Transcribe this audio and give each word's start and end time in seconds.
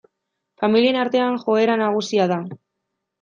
Familien 0.61 0.95
artean 1.01 1.37
joera 1.43 1.75
nagusia 1.83 2.27
da. 2.33 2.39